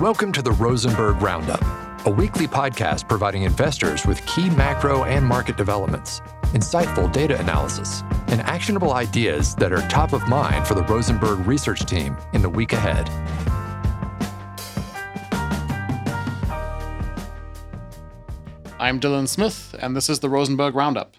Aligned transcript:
Welcome 0.00 0.30
to 0.32 0.42
the 0.42 0.52
Rosenberg 0.52 1.22
Roundup, 1.22 1.64
a 2.04 2.10
weekly 2.10 2.46
podcast 2.46 3.08
providing 3.08 3.44
investors 3.44 4.04
with 4.04 4.24
key 4.26 4.50
macro 4.50 5.04
and 5.04 5.24
market 5.24 5.56
developments, 5.56 6.20
insightful 6.52 7.10
data 7.10 7.40
analysis, 7.40 8.02
and 8.28 8.42
actionable 8.42 8.92
ideas 8.92 9.54
that 9.54 9.72
are 9.72 9.80
top 9.88 10.12
of 10.12 10.28
mind 10.28 10.66
for 10.66 10.74
the 10.74 10.82
Rosenberg 10.82 11.46
research 11.46 11.86
team 11.86 12.14
in 12.34 12.42
the 12.42 12.48
week 12.48 12.74
ahead. 12.74 13.08
I'm 18.78 19.00
Dylan 19.00 19.28
Smith, 19.28 19.74
and 19.80 19.96
this 19.96 20.10
is 20.10 20.20
the 20.20 20.28
Rosenberg 20.28 20.74
Roundup. 20.74 21.16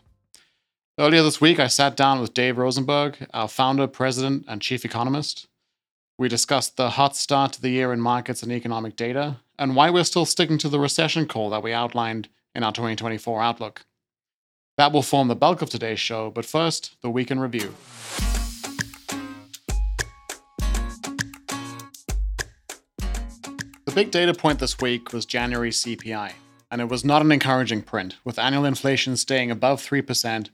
Earlier 0.99 1.23
this 1.23 1.41
week, 1.41 1.59
I 1.59 1.65
sat 1.65 1.97
down 1.97 2.21
with 2.21 2.35
Dave 2.35 2.59
Rosenberg, 2.59 3.25
our 3.33 3.47
founder, 3.47 3.87
president, 3.87 4.45
and 4.47 4.61
chief 4.61 4.85
economist. 4.85 5.47
We 6.19 6.27
discussed 6.27 6.77
the 6.77 6.89
hot 6.89 7.15
start 7.15 7.53
to 7.53 7.61
the 7.61 7.69
year 7.69 7.93
in 7.93 8.01
markets 8.01 8.41
and 8.41 8.51
economic 8.51 8.95
data, 8.95 9.37
and 9.59 9.75
why 9.75 9.91
we're 9.91 10.03
still 10.03 10.25
sticking 10.25 10.57
to 10.57 10.67
the 10.67 10.79
recession 10.79 11.27
call 11.27 11.51
that 11.51 11.61
we 11.61 11.73
outlined 11.73 12.27
in 12.55 12.63
our 12.63 12.71
2024 12.71 13.39
outlook. 13.39 13.85
That 14.77 14.91
will 14.91 15.03
form 15.03 15.27
the 15.27 15.35
bulk 15.35 15.61
of 15.61 15.69
today's 15.69 15.99
show, 15.99 16.31
but 16.31 16.43
first, 16.43 16.95
the 17.01 17.11
week 17.11 17.29
in 17.29 17.39
review. 17.39 17.75
The 23.85 23.93
big 23.93 24.09
data 24.09 24.33
point 24.33 24.57
this 24.57 24.79
week 24.79 25.13
was 25.13 25.27
January 25.27 25.69
CPI, 25.69 26.31
and 26.71 26.81
it 26.81 26.89
was 26.89 27.05
not 27.05 27.21
an 27.21 27.31
encouraging 27.31 27.83
print, 27.83 28.15
with 28.23 28.39
annual 28.39 28.65
inflation 28.65 29.17
staying 29.17 29.51
above 29.51 29.83
3% 29.83 30.49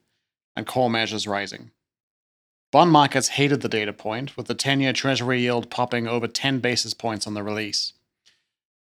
and 0.58 0.68
core 0.68 0.90
measures 0.90 1.26
rising. 1.26 1.72
Bond 2.74 2.90
markets 2.90 3.28
hated 3.28 3.62
the 3.62 3.70
data 3.70 3.94
point, 3.94 4.36
with 4.36 4.48
the 4.48 4.56
10 4.56 4.82
year 4.82 4.94
Treasury 4.94 5.42
yield 5.42 5.70
popping 5.70 6.08
over 6.08 6.28
10 6.28 6.58
basis 6.58 6.96
points 6.96 7.28
on 7.28 7.36
the 7.36 7.44
release. 7.44 7.94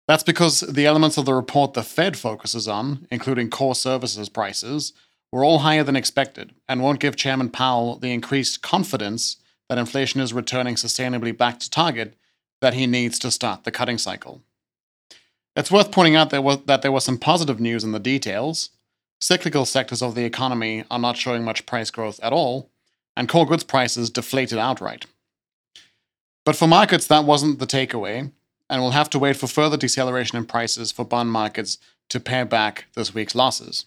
That's 0.07 0.23
because 0.23 0.61
the 0.61 0.87
elements 0.87 1.19
of 1.19 1.25
the 1.25 1.35
report 1.35 1.75
the 1.75 1.83
Fed 1.83 2.17
focuses 2.17 2.69
on, 2.69 3.09
including 3.11 3.51
core 3.51 3.75
services 3.75 4.29
prices, 4.29 4.93
were 5.33 5.43
all 5.43 5.59
higher 5.59 5.83
than 5.83 5.97
expected 5.97 6.55
and 6.69 6.81
won't 6.81 7.01
give 7.01 7.17
Chairman 7.17 7.51
Powell 7.51 7.97
the 7.97 8.13
increased 8.13 8.63
confidence 8.63 9.39
that 9.69 9.79
inflation 9.79 10.21
is 10.21 10.33
returning 10.33 10.77
sustainably 10.77 11.37
back 11.37 11.59
to 11.59 11.69
target 11.69 12.15
that 12.61 12.75
he 12.75 12.87
needs 12.87 13.19
to 13.19 13.31
start 13.33 13.65
the 13.65 13.73
cutting 13.73 13.99
cycle. 13.99 14.41
It's 15.57 15.73
worth 15.73 15.91
pointing 15.91 16.15
out 16.15 16.31
that, 16.31 16.45
was, 16.45 16.59
that 16.67 16.83
there 16.83 16.93
was 16.93 17.03
some 17.03 17.19
positive 17.19 17.59
news 17.59 17.83
in 17.83 17.91
the 17.91 17.99
details. 17.99 18.71
Cyclical 19.21 19.65
sectors 19.67 20.01
of 20.01 20.15
the 20.15 20.25
economy 20.25 20.85
are 20.93 21.01
not 21.01 21.17
showing 21.17 21.43
much 21.43 21.67
price 21.67 21.91
growth 21.91 22.21
at 22.23 22.33
all, 22.33 22.70
and 23.21 23.29
core 23.29 23.45
goods 23.45 23.65
prices 23.65 24.09
deflated 24.09 24.57
outright. 24.57 25.05
But 26.47 26.57
for 26.57 26.67
markets, 26.67 27.07
that 27.09 27.27
wasn't 27.27 27.59
the 27.59 27.67
takeaway, 27.67 28.33
and 28.71 28.81
we'll 28.81 28.93
have 28.93 29.11
to 29.11 29.19
wait 29.19 29.37
for 29.37 29.47
further 29.47 29.77
deceleration 29.77 30.39
in 30.39 30.47
prices 30.47 30.91
for 30.91 31.05
bond 31.05 31.31
markets 31.31 31.77
to 32.09 32.19
pare 32.19 32.47
back 32.47 32.87
this 32.95 33.13
week's 33.13 33.35
losses. 33.35 33.85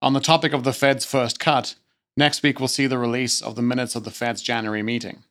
On 0.00 0.14
the 0.14 0.18
topic 0.18 0.54
of 0.54 0.64
the 0.64 0.72
Fed's 0.72 1.04
first 1.04 1.38
cut, 1.38 1.74
next 2.16 2.42
week 2.42 2.58
we'll 2.58 2.68
see 2.68 2.86
the 2.86 2.96
release 2.96 3.42
of 3.42 3.54
the 3.54 3.60
minutes 3.60 3.94
of 3.94 4.04
the 4.04 4.10
Fed's 4.10 4.40
January 4.40 4.82
meeting. 4.82 5.24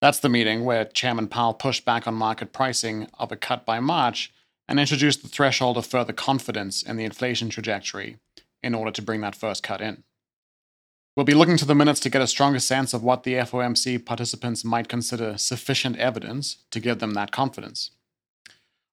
That's 0.00 0.18
the 0.18 0.28
meeting 0.28 0.64
where 0.64 0.84
Chairman 0.84 1.28
Powell 1.28 1.54
pushed 1.54 1.84
back 1.84 2.08
on 2.08 2.14
market 2.14 2.52
pricing 2.52 3.06
of 3.16 3.30
a 3.30 3.36
cut 3.36 3.64
by 3.64 3.78
March 3.78 4.32
and 4.66 4.80
introduced 4.80 5.22
the 5.22 5.28
threshold 5.28 5.76
of 5.76 5.86
further 5.86 6.12
confidence 6.12 6.82
in 6.82 6.96
the 6.96 7.04
inflation 7.04 7.48
trajectory 7.48 8.16
in 8.60 8.74
order 8.74 8.90
to 8.90 9.02
bring 9.02 9.20
that 9.20 9.36
first 9.36 9.62
cut 9.62 9.80
in. 9.80 10.02
We'll 11.14 11.24
be 11.24 11.34
looking 11.34 11.58
to 11.58 11.66
the 11.66 11.74
minutes 11.74 12.00
to 12.00 12.10
get 12.10 12.22
a 12.22 12.26
stronger 12.26 12.58
sense 12.58 12.94
of 12.94 13.02
what 13.02 13.24
the 13.24 13.34
FOMC 13.34 14.02
participants 14.06 14.64
might 14.64 14.88
consider 14.88 15.36
sufficient 15.36 15.98
evidence 15.98 16.56
to 16.70 16.80
give 16.80 17.00
them 17.00 17.12
that 17.12 17.30
confidence. 17.30 17.90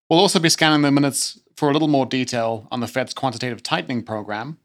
We'll 0.09 0.19
also 0.19 0.39
be 0.39 0.49
scanning 0.49 0.81
the 0.81 0.91
minutes 0.91 1.39
for 1.55 1.69
a 1.69 1.73
little 1.73 1.87
more 1.87 2.05
detail 2.05 2.67
on 2.71 2.81
the 2.81 2.87
Fed's 2.87 3.13
quantitative 3.13 3.63
tightening 3.63 4.03
program, 4.03 4.57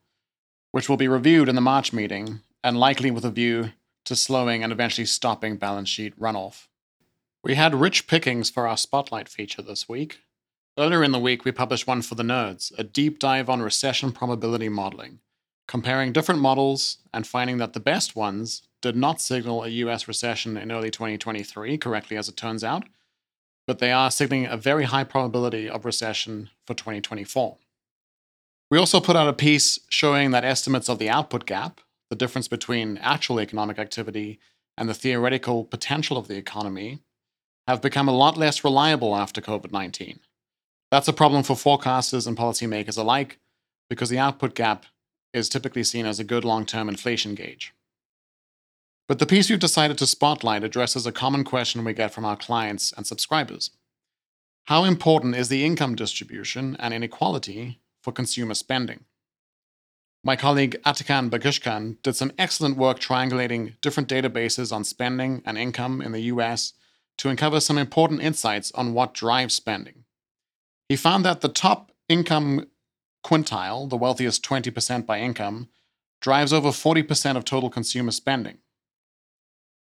which 0.73 0.89
will 0.89 0.97
be 0.97 1.07
reviewed 1.07 1.49
in 1.49 1.55
the 1.55 1.61
March 1.61 1.93
meeting 1.93 2.41
and 2.65 2.77
likely 2.77 3.13
with 3.13 3.25
a 3.25 3.31
view 3.31 3.71
to 4.07 4.17
slowing 4.17 4.65
and 4.65 4.73
eventually 4.73 5.07
stopping 5.07 5.57
balance 5.57 5.89
sheet 5.89 6.19
runoff. 6.19 6.67
We 7.45 7.55
had 7.55 7.75
rich 7.77 8.09
pickings 8.09 8.51
for 8.51 8.67
our 8.67 8.77
spotlight 8.77 9.29
feature 9.29 9.63
this 9.63 9.89
week. 9.89 10.19
Earlier 10.77 11.05
in 11.05 11.13
the 11.13 11.21
week, 11.21 11.45
we 11.45 11.53
published 11.53 11.87
one 11.87 12.03
for 12.03 12.17
the 12.17 12.25
nerds, 12.25 12.77
a 12.77 12.83
deep 12.83 13.21
dive 13.21 13.49
on 13.49 13.63
recession 13.63 14.11
probability 14.11 14.69
modeling 14.69 15.21
comparing 15.67 16.13
different 16.13 16.41
models 16.41 16.99
and 17.13 17.27
finding 17.27 17.59
that 17.59 17.73
the 17.73 17.81
best 17.81 18.15
ones 18.15 18.63
did 18.83 18.97
not 18.97 19.21
signal 19.21 19.65
a 19.65 19.69
US 19.69 20.07
recession 20.07 20.57
in 20.57 20.71
early 20.71 20.91
2023, 20.91 21.79
correctly 21.79 22.17
as 22.17 22.29
it 22.29 22.37
turns 22.37 22.63
out, 22.63 22.85
but 23.67 23.79
they 23.79 23.93
are 23.93 24.11
signaling 24.11 24.47
a 24.47 24.57
very 24.57 24.85
high 24.85 25.05
probability 25.05 25.69
of 25.69 25.85
recession 25.85 26.51
for 26.67 26.75
2024. 26.75 27.57
We 28.71 28.79
also 28.79 29.01
put 29.01 29.17
out 29.17 29.29
a 29.29 29.33
piece 29.33 29.79
showing 29.89 30.31
that 30.33 30.45
estimates 30.45 30.89
of 30.89 30.99
the 30.99 31.09
output 31.09 31.47
gap, 31.47 31.81
the 32.11 32.17
difference 32.17 32.49
between 32.49 32.99
actual 32.99 33.41
economic 33.41 33.79
activity 33.79 34.39
and 34.77 34.89
the 34.89 34.95
theoretical 34.95 35.65
potential 35.65 36.19
of 36.19 36.29
the 36.29 36.37
economy, 36.37 37.01
have 37.67 37.81
become 37.81 38.09
a 38.09 38.17
lot 38.17 38.37
less 38.37 38.65
reliable 38.65 39.17
after 39.17 39.41
COVID 39.41 39.73
19. 39.73 40.21
That's 40.91 41.09
a 41.09 41.13
problem 41.13 41.43
for 41.43 41.55
forecasters 41.55 42.27
and 42.27 42.37
policymakers 42.37 42.99
alike 42.99 43.39
because 43.89 44.11
the 44.11 44.19
output 44.19 44.55
gap 44.55 44.87
is 45.35 45.49
typically 45.49 45.85
seen 45.85 46.07
as 46.07 46.19
a 46.19 46.25
good 46.25 46.45
long 46.45 46.65
term 46.65 46.89
inflation 46.89 47.35
gauge. 47.35 47.75
But 49.07 49.19
the 49.19 49.27
piece 49.27 49.51
we've 49.51 49.59
decided 49.59 49.99
to 49.99 50.07
spotlight 50.07 50.65
addresses 50.65 51.07
a 51.07 51.13
common 51.13 51.45
question 51.45 51.85
we 51.85 51.93
get 51.93 52.15
from 52.15 52.25
our 52.25 52.37
clients 52.37 52.93
and 52.97 53.07
subscribers 53.07 53.71
How 54.67 54.85
important 54.85 55.37
is 55.37 55.49
the 55.49 55.65
income 55.65 55.95
distribution 55.95 56.77
and 56.79 56.95
inequality 56.95 57.81
for 58.03 58.13
consumer 58.13 58.55
spending? 58.55 59.05
My 60.27 60.37
colleague 60.37 60.81
Atakan 60.87 61.29
Bakiskan 61.29 61.99
did 62.03 62.17
some 62.17 62.33
excellent 62.39 62.79
work 62.79 62.99
triangulating 62.99 63.79
different 63.83 64.09
databases 64.09 64.73
on 64.73 64.85
spending 64.85 65.43
and 65.45 65.59
income 65.59 66.01
in 66.01 66.13
the 66.13 66.23
US 66.33 66.73
to 67.19 67.29
uncover 67.29 67.61
some 67.61 67.77
important 67.77 68.23
insights 68.23 68.73
on 68.73 68.95
what 68.95 69.13
drives 69.13 69.55
spending. 69.55 70.05
He 70.89 70.97
found 70.97 71.27
that 71.27 71.43
the 71.43 71.51
top 71.51 71.93
income 72.09 72.67
quintile, 73.25 73.89
the 73.89 73.97
wealthiest 73.97 74.45
20% 74.45 75.07
by 75.07 75.19
income, 75.19 75.69
drives 76.21 76.53
over 76.53 76.69
40% 76.69 77.37
of 77.37 77.45
total 77.45 77.71
consumer 77.71 78.11
spending. 78.11 78.59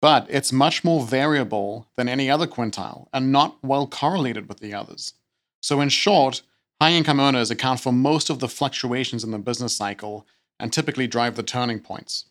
But 0.01 0.27
it's 0.29 0.51
much 0.51 0.83
more 0.83 1.05
variable 1.05 1.87
than 1.95 2.09
any 2.09 2.29
other 2.29 2.47
quintile 2.47 3.07
and 3.13 3.31
not 3.31 3.57
well 3.63 3.87
correlated 3.87 4.49
with 4.49 4.59
the 4.59 4.73
others. 4.73 5.13
So, 5.61 5.79
in 5.79 5.87
short, 5.89 6.41
high 6.81 6.91
income 6.91 7.21
earners 7.21 7.49
account 7.49 7.79
for 7.79 7.93
most 7.93 8.29
of 8.29 8.39
the 8.39 8.49
fluctuations 8.49 9.23
in 9.23 9.31
the 9.31 9.37
business 9.37 9.73
cycle 9.73 10.27
and 10.59 10.73
typically 10.73 11.07
drive 11.07 11.35
the 11.35 11.43
turning 11.43 11.79
points. 11.79 12.25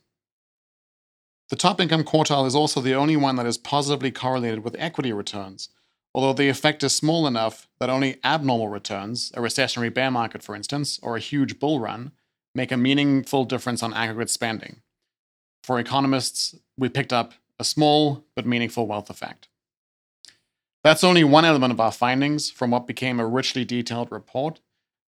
The 1.49 1.57
top 1.57 1.81
income 1.81 2.05
quartile 2.05 2.47
is 2.47 2.55
also 2.55 2.81
the 2.81 2.95
only 2.95 3.17
one 3.17 3.37
that 3.37 3.47
is 3.47 3.57
positively 3.57 4.11
correlated 4.11 4.65
with 4.65 4.77
equity 4.79 5.13
returns, 5.13 5.71
although 6.15 6.33
the 6.33 6.49
effect 6.49 6.83
is 6.83 6.95
small 6.95 7.27
enough 7.27 7.69
that 7.81 7.91
only 7.91 8.19
abnormal 8.25 8.69
returns, 8.69 9.33
a 9.35 9.41
recessionary 9.41 9.93
bear 9.93 10.11
market 10.11 10.43
for 10.43 10.55
instance, 10.55 10.99
or 11.03 11.17
a 11.17 11.21
huge 11.21 11.59
bull 11.59 11.81
run, 11.81 12.13
make 12.55 12.73
a 12.73 12.77
meaningful 12.77 13.45
difference 13.45 13.83
on 13.83 13.95
aggregate 13.95 14.31
spending. 14.31 14.83
For 15.65 15.79
economists, 15.79 16.57
we 16.77 16.89
picked 16.89 17.13
up 17.13 17.35
a 17.59 17.65
small 17.65 18.25
but 18.35 18.47
meaningful 18.47 18.87
wealth 18.87 19.09
effect. 19.09 19.49
That's 20.85 21.05
only 21.05 21.23
one 21.23 21.45
element 21.45 21.73
of 21.73 21.81
our 21.81 21.93
findings 21.93 22.51
from 22.51 22.73
what 22.73 22.89
became 22.89 23.21
a 23.21 23.27
richly 23.27 23.65
detailed 23.65 24.11
report, 24.11 24.61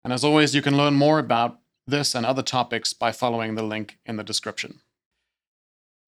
and 0.04 0.12
as 0.12 0.22
always, 0.22 0.54
you 0.54 0.62
can 0.62 0.76
learn 0.76 0.94
more 0.94 1.18
about 1.18 1.58
this 1.86 2.14
and 2.14 2.24
other 2.24 2.42
topics 2.42 2.92
by 2.92 3.10
following 3.10 3.54
the 3.54 3.62
link 3.62 3.98
in 4.06 4.16
the 4.16 4.22
description. 4.22 4.80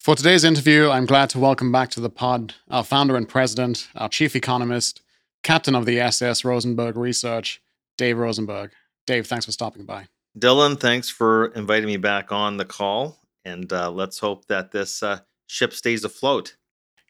For 0.00 0.14
today's 0.14 0.44
interview, 0.44 0.88
I'm 0.88 1.04
glad 1.04 1.30
to 1.30 1.38
welcome 1.38 1.72
back 1.72 1.90
to 1.90 2.00
the 2.00 2.10
pod 2.10 2.54
our 2.70 2.84
founder 2.84 3.16
and 3.16 3.28
president, 3.28 3.88
our 3.96 4.08
chief 4.08 4.36
economist, 4.36 5.02
captain 5.42 5.74
of 5.74 5.84
the 5.84 5.98
SS 5.98 6.44
Rosenberg 6.44 6.96
Research, 6.96 7.60
Dave 7.98 8.18
Rosenberg. 8.18 8.70
Dave, 9.06 9.26
thanks 9.26 9.46
for 9.46 9.52
stopping 9.52 9.84
by. 9.84 10.06
Dylan, 10.38 10.78
thanks 10.78 11.08
for 11.08 11.46
inviting 11.46 11.86
me 11.86 11.96
back 11.96 12.30
on 12.30 12.56
the 12.56 12.64
call. 12.64 13.18
And 13.44 13.72
uh, 13.72 13.90
let's 13.90 14.18
hope 14.18 14.46
that 14.46 14.72
this 14.72 15.02
uh, 15.02 15.20
ship 15.46 15.72
stays 15.72 16.04
afloat. 16.04 16.56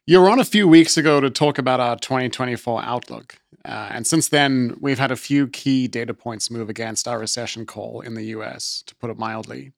You 0.05 0.21
were 0.21 0.29
on 0.29 0.39
a 0.39 0.45
few 0.45 0.67
weeks 0.67 0.95
ago 0.95 1.19
to 1.19 1.29
talk 1.29 1.57
about 1.57 1.79
our 1.79 1.97
2024 1.97 2.81
outlook. 2.81 3.39
Uh, 3.65 3.89
and 3.91 4.07
since 4.07 4.29
then, 4.29 4.77
we've 4.79 4.99
had 4.99 5.11
a 5.11 5.17
few 5.17 5.47
key 5.47 5.87
data 5.87 6.13
points 6.13 6.49
move 6.49 6.69
against 6.69 7.07
our 7.07 7.19
recession 7.19 7.65
call 7.65 7.99
in 8.01 8.13
the 8.13 8.23
US, 8.27 8.83
to 8.87 8.95
put 8.95 9.09
it 9.09 9.17
mildly. 9.17 9.73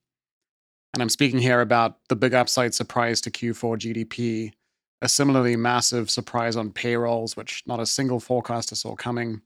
And 0.92 1.02
I'm 1.02 1.08
speaking 1.08 1.38
here 1.38 1.60
about 1.60 1.98
the 2.08 2.16
big 2.16 2.34
upside 2.34 2.74
surprise 2.74 3.20
to 3.22 3.30
Q4 3.30 3.78
GDP, 3.78 4.52
a 5.00 5.08
similarly 5.08 5.56
massive 5.56 6.10
surprise 6.10 6.56
on 6.56 6.72
payrolls, 6.72 7.36
which 7.36 7.62
not 7.66 7.80
a 7.80 7.86
single 7.86 8.20
forecaster 8.20 8.74
saw 8.74 8.96
coming, 8.96 9.42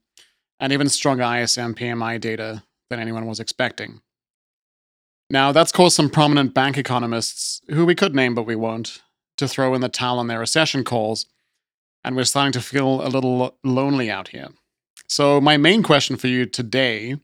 and 0.59 0.73
even 0.73 0.89
stronger 0.89 1.23
ISM 1.23 1.75
PMI 1.75 2.19
data 2.19 2.63
than 2.89 2.99
anyone 2.99 3.27
was 3.27 3.39
expecting. 3.39 4.01
Now, 5.29 5.51
that's 5.51 5.71
caused 5.71 5.95
some 5.95 6.09
prominent 6.09 6.53
bank 6.53 6.77
economists, 6.77 7.61
who 7.69 7.85
we 7.85 7.95
could 7.95 8.15
name 8.15 8.35
but 8.35 8.45
we 8.45 8.55
won't, 8.55 9.01
to 9.37 9.47
throw 9.47 9.73
in 9.73 9.81
the 9.81 9.89
towel 9.89 10.19
on 10.19 10.27
their 10.27 10.39
recession 10.39 10.83
calls, 10.83 11.25
and 12.03 12.15
we're 12.15 12.25
starting 12.25 12.53
to 12.53 12.61
feel 12.61 13.05
a 13.05 13.09
little 13.09 13.57
lonely 13.63 14.09
out 14.11 14.29
here. 14.29 14.49
So, 15.07 15.41
my 15.41 15.57
main 15.57 15.83
question 15.83 16.15
for 16.15 16.27
you 16.27 16.45
today 16.45 17.15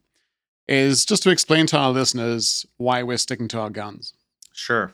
is 0.72 1.04
just 1.04 1.22
to 1.24 1.30
explain 1.30 1.68
to 1.68 1.78
our 1.78 1.92
listeners 1.92 2.66
why 2.78 3.04
we're 3.04 3.18
sticking 3.18 3.50
to 3.50 3.60
our 3.60 3.70
guns. 3.70 4.14
Sure. 4.54 4.94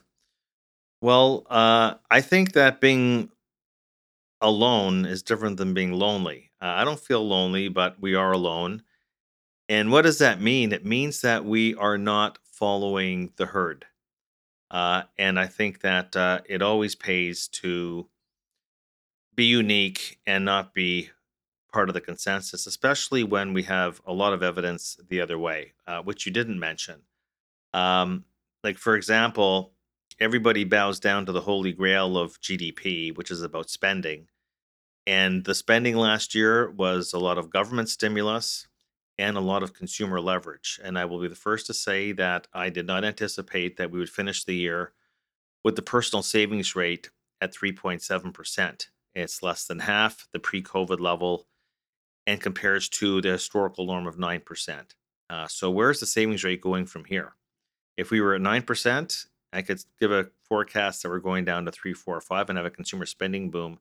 Well, 1.02 1.46
uh, 1.52 1.94
I 2.10 2.22
think 2.22 2.54
that 2.54 2.82
being 2.82 3.30
alone 4.42 5.06
is 5.06 5.22
different 5.22 5.58
than 5.58 5.76
being 5.76 5.94
lonely. 5.94 6.50
Uh, 6.60 6.66
I 6.66 6.84
don't 6.84 7.00
feel 7.00 7.26
lonely, 7.28 7.68
but 7.68 8.02
we 8.02 8.16
are 8.16 8.32
alone. 8.32 8.82
And 9.70 9.92
what 9.92 10.02
does 10.02 10.18
that 10.18 10.42
mean? 10.42 10.72
It 10.74 10.84
means 10.84 11.22
that 11.22 11.46
we 11.46 11.76
are 11.76 12.00
not 12.00 12.40
following 12.44 13.32
the 13.36 13.46
herd. 13.46 13.86
Uh, 14.72 15.04
and 15.20 15.40
I 15.40 15.46
think 15.46 15.82
that 15.82 16.16
uh, 16.16 16.40
it 16.50 16.64
always 16.64 16.96
pays 16.96 17.48
to 17.50 18.08
be 19.36 19.46
unique 19.46 20.20
and 20.26 20.44
not 20.44 20.74
be 20.74 21.12
part 21.72 21.90
of 21.90 21.94
the 21.94 22.02
consensus, 22.02 22.66
especially 22.66 23.24
when 23.24 23.54
we 23.54 23.64
have 23.64 24.02
a 24.06 24.14
lot 24.14 24.34
of 24.34 24.44
evidence 24.44 24.98
the 25.10 25.22
other 25.22 25.38
way, 25.38 25.74
uh, 25.86 26.02
which 26.02 26.26
you 26.26 26.32
didn't 26.32 26.60
mention. 26.60 27.02
Um, 27.74 28.26
like, 28.64 28.78
for 28.78 28.96
example, 28.96 29.74
everybody 30.20 30.64
bows 30.64 31.00
down 31.00 31.26
to 31.26 31.32
the 31.32 31.42
holy 31.42 31.74
grail 31.74 32.18
of 32.18 32.40
GDP, 32.42 33.16
which 33.16 33.32
is 33.32 33.42
about 33.42 33.70
spending. 33.70 34.28
And 35.06 35.46
the 35.46 35.56
spending 35.56 35.96
last 35.96 36.36
year 36.36 36.70
was 36.72 37.14
a 37.14 37.20
lot 37.20 37.38
of 37.38 37.50
government 37.50 37.90
stimulus 37.90 38.68
and 39.18 39.38
a 39.38 39.42
lot 39.42 39.64
of 39.64 39.74
consumer 39.74 40.20
leverage. 40.20 40.80
And 40.84 40.98
I 40.98 41.06
will 41.06 41.20
be 41.20 41.28
the 41.28 41.36
first 41.36 41.66
to 41.68 41.74
say 41.74 42.12
that 42.14 42.48
I 42.54 42.70
did 42.70 42.86
not 42.86 43.04
anticipate 43.04 43.78
that 43.78 43.90
we 43.90 44.00
would 44.00 44.10
finish 44.10 44.44
the 44.44 44.56
year 44.56 44.94
with 45.64 45.76
the 45.76 45.82
personal 45.82 46.24
savings 46.24 46.76
rate 46.76 47.10
at 47.42 47.54
3.7%. 47.54 48.88
It's 49.16 49.42
less 49.42 49.66
than 49.66 49.80
half 49.80 50.28
the 50.32 50.40
pre 50.40 50.62
COVID 50.62 51.00
level 51.00 51.48
and 52.28 52.42
compares 52.42 52.90
to 52.90 53.22
the 53.22 53.32
historical 53.32 53.88
norm 53.88 54.06
of 54.06 54.18
9%. 54.18 54.82
Uh, 55.30 55.48
so, 55.48 55.72
where's 55.72 56.00
the 56.00 56.06
savings 56.06 56.44
rate 56.44 56.62
going 56.62 56.86
from 56.86 57.06
here? 57.06 57.34
If 57.96 58.12
we 58.12 58.22
were 58.22 58.36
at 58.36 58.42
9%, 58.42 59.26
I 59.54 59.62
could 59.62 59.82
give 60.00 60.12
a 60.12 60.28
forecast 60.44 61.02
that 61.02 61.10
we're 61.10 61.20
going 61.20 61.46
down 61.46 61.66
to 61.66 61.72
3, 61.72 61.94
4, 61.94 62.22
5 62.22 62.50
and 62.50 62.58
have 62.58 62.66
a 62.66 62.70
consumer 62.70 63.06
spending 63.06 63.50
boom. 63.50 63.80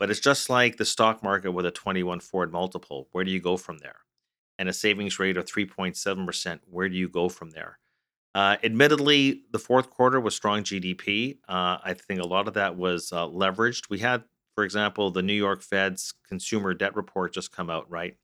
But 0.00 0.10
it's 0.10 0.20
just 0.20 0.50
like 0.50 0.78
the 0.78 0.84
stock 0.84 1.22
market 1.22 1.52
with 1.52 1.66
a 1.66 1.70
21 1.70 2.20
forward 2.20 2.50
multiple. 2.50 3.08
Where 3.12 3.24
do 3.24 3.30
you 3.30 3.40
go 3.40 3.56
from 3.56 3.78
there? 3.78 4.00
And 4.58 4.68
a 4.68 4.72
savings 4.72 5.18
rate 5.18 5.36
of 5.36 5.44
3.7%, 5.44 6.60
where 6.68 6.88
do 6.88 6.96
you 6.96 7.08
go 7.08 7.28
from 7.28 7.50
there? 7.50 7.78
Uh, 8.34 8.56
admittedly, 8.64 9.42
the 9.52 9.58
fourth 9.58 9.90
quarter 9.90 10.20
was 10.20 10.34
strong 10.34 10.62
GDP. 10.62 11.38
Uh, 11.48 11.78
I 11.84 11.94
think 11.94 12.20
a 12.20 12.26
lot 12.26 12.48
of 12.48 12.54
that 12.54 12.76
was 12.76 13.12
uh, 13.12 13.26
leveraged. 13.26 13.90
We 13.90 13.98
had 13.98 14.24
for 14.54 14.64
example, 14.64 15.10
the 15.10 15.22
New 15.22 15.32
York 15.32 15.62
Fed's 15.62 16.14
consumer 16.28 16.74
debt 16.74 16.94
report 16.96 17.32
just 17.32 17.52
come 17.52 17.70
out, 17.70 17.90
right? 17.90 18.16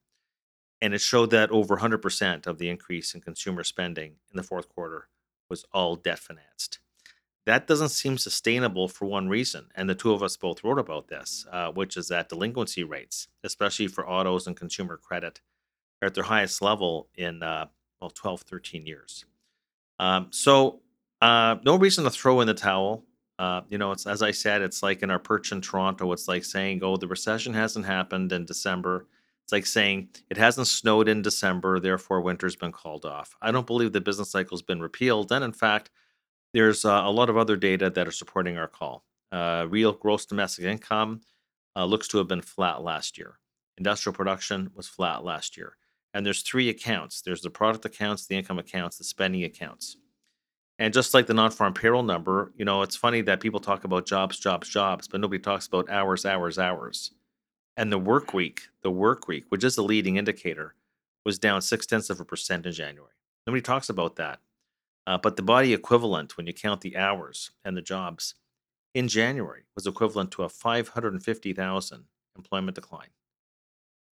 And 0.80 0.94
it 0.94 1.00
showed 1.00 1.30
that 1.30 1.50
over 1.50 1.78
100% 1.78 2.46
of 2.46 2.58
the 2.58 2.68
increase 2.68 3.14
in 3.14 3.20
consumer 3.20 3.64
spending 3.64 4.12
in 4.30 4.36
the 4.36 4.42
fourth 4.42 4.68
quarter 4.68 5.08
was 5.48 5.64
all 5.72 5.96
debt 5.96 6.18
financed. 6.18 6.78
That 7.46 7.66
doesn't 7.66 7.88
seem 7.88 8.18
sustainable 8.18 8.88
for 8.88 9.06
one 9.06 9.28
reason. 9.28 9.68
And 9.74 9.88
the 9.88 9.94
two 9.94 10.12
of 10.12 10.22
us 10.22 10.36
both 10.36 10.62
wrote 10.62 10.78
about 10.78 11.08
this, 11.08 11.46
uh, 11.50 11.72
which 11.72 11.96
is 11.96 12.08
that 12.08 12.28
delinquency 12.28 12.84
rates, 12.84 13.28
especially 13.42 13.88
for 13.88 14.08
autos 14.08 14.46
and 14.46 14.54
consumer 14.54 14.98
credit, 14.98 15.40
are 16.02 16.06
at 16.06 16.14
their 16.14 16.24
highest 16.24 16.60
level 16.60 17.08
in, 17.14 17.42
uh, 17.42 17.66
well, 18.00 18.10
12, 18.10 18.42
13 18.42 18.86
years. 18.86 19.24
Um, 19.98 20.28
so, 20.30 20.82
uh, 21.22 21.56
no 21.64 21.76
reason 21.76 22.04
to 22.04 22.10
throw 22.10 22.40
in 22.40 22.46
the 22.46 22.54
towel. 22.54 23.04
Uh, 23.38 23.62
you 23.68 23.78
know, 23.78 23.92
it's 23.92 24.06
as 24.06 24.22
I 24.22 24.32
said, 24.32 24.62
it's 24.62 24.82
like 24.82 25.02
in 25.02 25.10
our 25.10 25.18
perch 25.18 25.52
in 25.52 25.60
Toronto, 25.60 26.12
it's 26.12 26.28
like 26.28 26.44
saying, 26.44 26.80
"Oh, 26.82 26.96
the 26.96 27.06
recession 27.06 27.54
hasn't 27.54 27.86
happened 27.86 28.32
in 28.32 28.44
December." 28.44 29.06
It's 29.44 29.52
like 29.52 29.66
saying 29.66 30.10
it 30.28 30.36
hasn't 30.36 30.66
snowed 30.66 31.08
in 31.08 31.22
December, 31.22 31.80
therefore 31.80 32.20
winter's 32.20 32.56
been 32.56 32.72
called 32.72 33.06
off. 33.06 33.34
I 33.40 33.50
don't 33.50 33.66
believe 33.66 33.92
the 33.92 34.00
business 34.00 34.30
cycle's 34.30 34.62
been 34.62 34.80
repealed, 34.80 35.32
and 35.32 35.44
in 35.44 35.52
fact, 35.52 35.90
there's 36.52 36.84
uh, 36.84 37.02
a 37.04 37.10
lot 37.10 37.30
of 37.30 37.36
other 37.36 37.56
data 37.56 37.90
that 37.90 38.08
are 38.08 38.12
supporting 38.12 38.58
our 38.58 38.68
call. 38.68 39.04
Uh, 39.30 39.66
real 39.68 39.92
gross 39.92 40.26
domestic 40.26 40.64
income 40.64 41.20
uh, 41.76 41.84
looks 41.84 42.08
to 42.08 42.18
have 42.18 42.28
been 42.28 42.42
flat 42.42 42.82
last 42.82 43.16
year. 43.18 43.38
Industrial 43.76 44.14
production 44.14 44.70
was 44.74 44.88
flat 44.88 45.22
last 45.24 45.56
year, 45.56 45.76
and 46.12 46.26
there's 46.26 46.42
three 46.42 46.68
accounts. 46.68 47.22
There's 47.22 47.42
the 47.42 47.50
product 47.50 47.84
accounts, 47.84 48.26
the 48.26 48.36
income 48.36 48.58
accounts, 48.58 48.98
the 48.98 49.04
spending 49.04 49.44
accounts. 49.44 49.96
And 50.78 50.94
just 50.94 51.12
like 51.12 51.26
the 51.26 51.34
non-farm 51.34 51.74
payroll 51.74 52.04
number, 52.04 52.52
you 52.56 52.64
know, 52.64 52.82
it's 52.82 52.94
funny 52.94 53.20
that 53.22 53.40
people 53.40 53.58
talk 53.58 53.84
about 53.84 54.06
jobs, 54.06 54.38
jobs, 54.38 54.68
jobs, 54.68 55.08
but 55.08 55.20
nobody 55.20 55.42
talks 55.42 55.66
about 55.66 55.90
hours, 55.90 56.24
hours, 56.24 56.58
hours. 56.58 57.10
And 57.76 57.90
the 57.90 57.98
work 57.98 58.32
week, 58.32 58.62
the 58.82 58.90
work 58.90 59.26
week, 59.26 59.44
which 59.48 59.64
is 59.64 59.74
the 59.74 59.82
leading 59.82 60.16
indicator, 60.16 60.74
was 61.24 61.38
down 61.38 61.62
six 61.62 61.84
tenths 61.84 62.10
of 62.10 62.20
a 62.20 62.24
percent 62.24 62.64
in 62.64 62.72
January. 62.72 63.12
Nobody 63.46 63.62
talks 63.62 63.88
about 63.88 64.16
that. 64.16 64.40
Uh, 65.06 65.18
but 65.18 65.36
the 65.36 65.42
body 65.42 65.72
equivalent, 65.72 66.36
when 66.36 66.46
you 66.46 66.52
count 66.52 66.80
the 66.80 66.96
hours 66.96 67.50
and 67.64 67.76
the 67.76 67.82
jobs, 67.82 68.34
in 68.94 69.08
January 69.08 69.62
was 69.74 69.86
equivalent 69.86 70.30
to 70.32 70.42
a 70.42 70.48
550,000 70.48 72.04
employment 72.36 72.74
decline. 72.74 73.08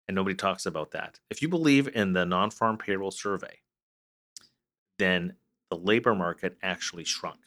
And 0.06 0.14
nobody 0.14 0.34
talks 0.34 0.66
about 0.66 0.92
that. 0.92 1.20
If 1.30 1.42
you 1.42 1.48
believe 1.48 1.88
in 1.88 2.12
the 2.12 2.24
non 2.24 2.50
farm 2.50 2.76
payroll 2.76 3.10
survey, 3.10 3.60
then 4.98 5.34
the 5.70 5.76
labor 5.76 6.14
market 6.14 6.56
actually 6.62 7.04
shrunk 7.04 7.40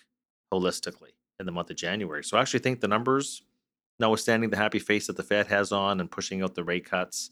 holistically 0.54 1.12
in 1.40 1.46
the 1.46 1.52
month 1.52 1.70
of 1.70 1.76
January. 1.76 2.24
So 2.24 2.38
I 2.38 2.42
actually 2.42 2.62
think 2.62 2.80
the 2.80 2.88
numbers, 2.88 3.44
notwithstanding 4.00 4.50
the 4.50 4.58
happy 4.58 4.80
face 4.80 5.08
that 5.08 5.18
the 5.18 5.24
Fed 5.24 5.48
has 5.48 5.72
on 5.72 6.00
and 6.00 6.10
pushing 6.10 6.42
out 6.42 6.56
the 6.56 6.64
rate 6.64 6.86
cuts, 6.86 7.32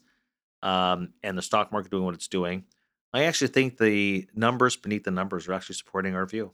um, 0.62 1.12
and 1.22 1.36
the 1.36 1.42
stock 1.42 1.72
market 1.72 1.90
doing 1.90 2.04
what 2.04 2.14
it's 2.14 2.28
doing, 2.28 2.64
I 3.12 3.24
actually 3.24 3.48
think 3.48 3.78
the 3.78 4.26
numbers 4.34 4.76
beneath 4.76 5.04
the 5.04 5.10
numbers 5.10 5.48
are 5.48 5.52
actually 5.52 5.76
supporting 5.76 6.14
our 6.14 6.26
view. 6.26 6.52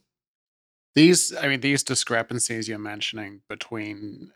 These, 0.95 1.35
I 1.35 1.47
mean, 1.47 1.61
these 1.61 1.83
discrepancies 1.83 2.67
you're 2.67 2.77
mentioning 2.77 3.41
between 3.49 4.31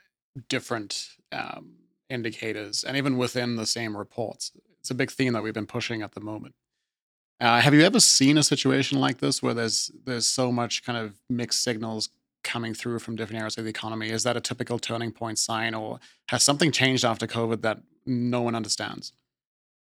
different 0.49 1.09
um, 1.31 1.75
indicators 2.09 2.83
and 2.83 2.97
even 2.97 3.17
within 3.17 3.55
the 3.55 3.65
same 3.65 3.95
reports, 3.95 4.51
it's 4.79 4.89
a 4.89 4.95
big 4.95 5.11
theme 5.11 5.33
that 5.33 5.43
we've 5.43 5.53
been 5.53 5.67
pushing 5.67 6.01
at 6.01 6.13
the 6.13 6.21
moment. 6.21 6.55
Uh, 7.39 7.61
have 7.61 7.73
you 7.73 7.81
ever 7.81 7.99
seen 7.99 8.37
a 8.37 8.43
situation 8.43 8.99
like 8.99 9.19
this 9.19 9.43
where 9.43 9.53
there's 9.53 9.91
there's 10.05 10.25
so 10.25 10.51
much 10.51 10.83
kind 10.83 10.97
of 10.97 11.13
mixed 11.29 11.61
signals 11.63 12.09
coming 12.43 12.73
through 12.73 12.99
from 12.99 13.15
different 13.15 13.39
areas 13.39 13.57
of 13.57 13.63
the 13.63 13.69
economy? 13.69 14.09
Is 14.09 14.23
that 14.23 14.37
a 14.37 14.41
typical 14.41 14.79
turning 14.79 15.11
point 15.11 15.37
sign, 15.37 15.75
or 15.75 15.99
has 16.29 16.43
something 16.43 16.71
changed 16.71 17.05
after 17.05 17.27
COVID 17.27 17.61
that 17.61 17.79
no 18.05 18.41
one 18.41 18.55
understands? 18.55 19.13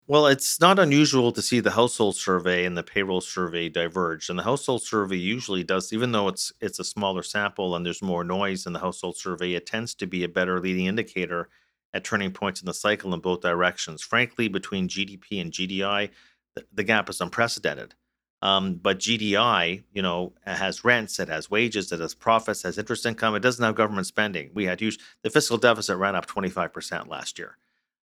Well, 0.09 0.27
it's 0.29 0.61
not 0.61 0.79
unusual 0.79 1.33
to 1.33 1.43
see 1.43 1.59
the 1.59 1.73
household 1.73 2.15
survey 2.17 2.65
and 2.65 2.77
the 2.77 2.85
payroll 2.85 3.21
survey 3.21 3.69
diverge. 3.69 4.29
And 4.29 4.39
the 4.39 4.45
household 4.45 4.83
survey 4.83 5.17
usually 5.17 5.65
does, 5.65 5.93
even 5.93 6.13
though 6.13 6.29
it's 6.29 6.53
it's 6.61 6.79
a 6.79 6.85
smaller 6.85 7.23
sample 7.23 7.75
and 7.75 7.85
there's 7.87 8.03
more 8.03 8.23
noise 8.23 8.67
in 8.67 8.75
the 8.75 8.81
household 8.81 9.17
survey, 9.17 9.55
it 9.55 9.67
tends 9.67 9.95
to 9.95 10.07
be 10.07 10.23
a 10.25 10.29
better 10.29 10.61
leading 10.61 10.87
indicator 10.87 11.49
at 11.95 12.05
turning 12.05 12.31
points 12.33 12.61
in 12.61 12.67
the 12.67 12.75
cycle 12.75 13.15
in 13.15 13.21
both 13.21 13.41
directions. 13.41 14.03
Frankly, 14.03 14.49
between 14.49 14.89
GDP 14.89 15.41
and 15.41 15.51
GDI, 15.51 16.11
the, 16.73 16.85
gap 16.85 17.09
is 17.09 17.21
unprecedented. 17.21 17.95
Um, 18.43 18.75
but 18.75 18.99
GDI, 18.99 19.85
you 19.93 20.03
know, 20.03 20.33
has 20.45 20.85
rents, 20.85 21.19
it 21.19 21.29
has 21.29 21.51
wages, 21.51 21.91
it 21.91 22.01
has 22.01 22.15
profits, 22.15 22.63
has 22.63 22.79
interest 22.79 23.07
income. 23.07 23.35
It 23.35 23.41
doesn't 23.41 23.65
have 23.65 23.75
government 23.75 24.07
spending. 24.07 24.51
We 24.55 24.67
had 24.67 24.81
huge. 24.81 24.99
The 25.23 25.31
fiscal 25.31 25.57
deficit 25.57 25.97
ran 25.97 26.15
up 26.15 26.27
25% 26.27 27.09
last 27.09 27.39
year, 27.39 27.57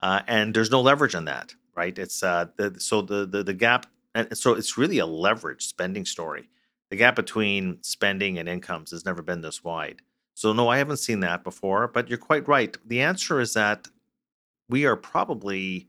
uh, 0.01 0.21
and 0.27 0.53
there's 0.53 0.71
no 0.71 0.81
leverage 0.81 1.15
on 1.15 1.25
that, 1.25 1.53
right? 1.75 1.97
It's 1.97 2.23
uh, 2.23 2.47
the, 2.57 2.79
so 2.79 3.01
the, 3.01 3.25
the 3.27 3.43
the 3.43 3.53
gap, 3.53 3.85
and 4.15 4.35
so 4.35 4.53
it's 4.53 4.77
really 4.77 4.97
a 4.97 5.05
leverage 5.05 5.67
spending 5.67 6.05
story. 6.05 6.49
The 6.89 6.97
gap 6.97 7.15
between 7.15 7.81
spending 7.81 8.39
and 8.39 8.49
incomes 8.49 8.91
has 8.91 9.05
never 9.05 9.21
been 9.21 9.41
this 9.41 9.63
wide. 9.63 10.01
So 10.33 10.53
no, 10.53 10.67
I 10.67 10.77
haven't 10.77 10.97
seen 10.97 11.21
that 11.21 11.43
before. 11.43 11.87
But 11.87 12.09
you're 12.09 12.17
quite 12.17 12.47
right. 12.47 12.75
The 12.85 13.01
answer 13.01 13.39
is 13.39 13.53
that 13.53 13.87
we 14.69 14.85
are 14.85 14.95
probably 14.95 15.87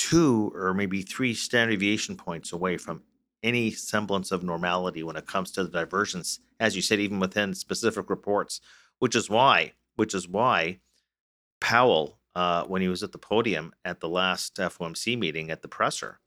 two 0.00 0.50
or 0.54 0.72
maybe 0.72 1.02
three 1.02 1.34
standard 1.34 1.72
deviation 1.72 2.16
points 2.16 2.52
away 2.52 2.78
from 2.78 3.02
any 3.42 3.70
semblance 3.70 4.32
of 4.32 4.42
normality 4.42 5.02
when 5.02 5.14
it 5.14 5.26
comes 5.26 5.50
to 5.50 5.62
the 5.62 5.68
divergence, 5.68 6.40
as 6.58 6.74
you 6.74 6.80
said, 6.80 6.98
even 6.98 7.20
within 7.20 7.52
specific 7.52 8.08
reports, 8.08 8.62
which 8.98 9.14
is 9.14 9.28
why, 9.28 9.74
which 9.96 10.14
is 10.14 10.26
why 10.26 10.78
Powell, 11.60 12.18
uh, 12.34 12.64
when 12.64 12.80
he 12.80 12.88
was 12.88 13.02
at 13.02 13.12
the 13.12 13.18
podium 13.18 13.74
at 13.84 14.00
the 14.00 14.08
last 14.08 14.56
FOMC 14.56 15.18
meeting 15.18 15.50
at 15.50 15.60
the 15.60 15.68
presser, 15.68 16.18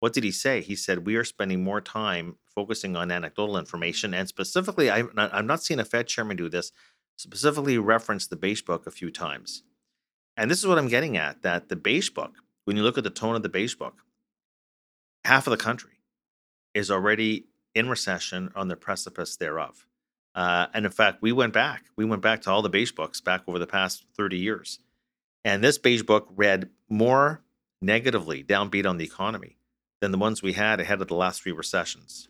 what 0.00 0.12
did 0.12 0.24
he 0.24 0.32
say? 0.32 0.60
He 0.60 0.74
said, 0.74 1.06
We 1.06 1.14
are 1.14 1.24
spending 1.24 1.62
more 1.62 1.80
time 1.80 2.34
focusing 2.52 2.96
on 2.96 3.12
anecdotal 3.12 3.58
information. 3.58 4.12
And 4.12 4.26
specifically, 4.26 4.88
not, 5.14 5.32
I'm 5.32 5.46
not 5.46 5.62
seeing 5.62 5.78
a 5.78 5.84
Fed 5.84 6.08
chairman 6.08 6.36
do 6.36 6.48
this, 6.48 6.72
specifically 7.14 7.78
reference 7.78 8.26
the 8.26 8.36
beige 8.36 8.62
book 8.62 8.88
a 8.88 8.90
few 8.90 9.12
times. 9.12 9.62
And 10.36 10.50
this 10.50 10.58
is 10.58 10.66
what 10.66 10.78
I'm 10.78 10.88
getting 10.88 11.16
at 11.16 11.42
that 11.42 11.68
the 11.68 11.76
beige 11.76 12.10
book, 12.10 12.32
when 12.64 12.76
you 12.76 12.82
look 12.82 12.98
at 12.98 13.04
the 13.04 13.10
tone 13.10 13.36
of 13.36 13.42
the 13.42 13.48
beige 13.48 13.74
book, 13.74 14.02
half 15.24 15.46
of 15.46 15.50
the 15.50 15.56
country 15.56 16.00
is 16.74 16.90
already 16.90 17.46
in 17.74 17.88
recession 17.88 18.50
on 18.54 18.68
the 18.68 18.76
precipice 18.76 19.36
thereof. 19.36 19.86
Uh, 20.34 20.66
and 20.72 20.84
in 20.84 20.92
fact, 20.92 21.22
we 21.22 21.32
went 21.32 21.52
back. 21.52 21.86
We 21.96 22.04
went 22.04 22.22
back 22.22 22.42
to 22.42 22.50
all 22.50 22.62
the 22.62 22.68
beige 22.68 22.92
books 22.92 23.20
back 23.20 23.42
over 23.46 23.58
the 23.58 23.66
past 23.66 24.06
30 24.16 24.38
years. 24.38 24.78
And 25.44 25.64
this 25.64 25.78
beige 25.78 26.02
book 26.02 26.28
read 26.36 26.70
more 26.88 27.42
negatively, 27.82 28.44
downbeat 28.44 28.86
on 28.86 28.98
the 28.98 29.04
economy 29.04 29.56
than 30.00 30.12
the 30.12 30.18
ones 30.18 30.42
we 30.42 30.52
had 30.52 30.80
ahead 30.80 31.00
of 31.00 31.08
the 31.08 31.14
last 31.14 31.42
three 31.42 31.52
recessions. 31.52 32.28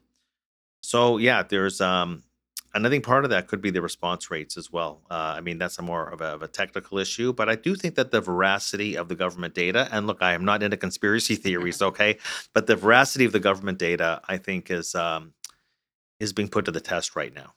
So 0.82 1.18
yeah, 1.18 1.42
there's 1.42 1.80
um, 1.80 2.22
and 2.72 2.86
I 2.86 2.90
think 2.90 3.04
part 3.04 3.24
of 3.24 3.30
that 3.30 3.48
could 3.48 3.60
be 3.60 3.70
the 3.70 3.82
response 3.82 4.30
rates 4.30 4.56
as 4.56 4.70
well. 4.70 5.02
Uh, 5.10 5.34
I 5.36 5.40
mean, 5.40 5.58
that's 5.58 5.78
a 5.78 5.82
more 5.82 6.08
of 6.08 6.20
a, 6.20 6.26
of 6.26 6.42
a, 6.42 6.48
technical 6.48 6.98
issue, 6.98 7.32
but 7.32 7.48
I 7.48 7.56
do 7.56 7.74
think 7.74 7.96
that 7.96 8.10
the 8.12 8.20
veracity 8.20 8.96
of 8.96 9.08
the 9.08 9.16
government 9.16 9.54
data, 9.54 9.88
and 9.90 10.06
look, 10.06 10.18
I 10.20 10.34
am 10.34 10.44
not 10.44 10.62
into 10.62 10.76
conspiracy 10.76 11.34
theories, 11.44 11.82
okay, 11.90 12.18
but 12.54 12.66
the 12.66 12.76
veracity 12.76 13.24
of 13.24 13.32
the 13.32 13.40
government 13.40 13.78
data, 13.78 14.20
I 14.28 14.36
think, 14.36 14.70
is 14.70 14.94
um, 14.94 15.32
is 16.20 16.32
being 16.32 16.48
put 16.48 16.66
to 16.66 16.70
the 16.70 16.80
test 16.80 17.16
right 17.16 17.34
now. 17.34 17.54